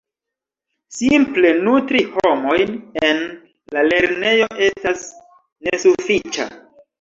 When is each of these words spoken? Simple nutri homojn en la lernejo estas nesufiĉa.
Simple 0.99 1.51
nutri 1.67 2.01
homojn 2.15 2.71
en 3.09 3.21
la 3.77 3.85
lernejo 3.91 4.49
estas 4.71 5.05
nesufiĉa. 5.69 6.49